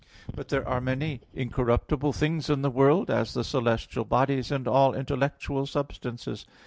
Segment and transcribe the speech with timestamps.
[0.35, 4.95] But there are many incorruptible things in the world, as the celestial bodies and all
[4.95, 6.47] intellectual substances.